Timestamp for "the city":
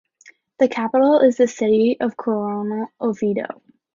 1.37-1.97